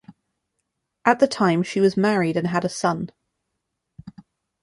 [1.05, 3.11] At the time she was married and had a son.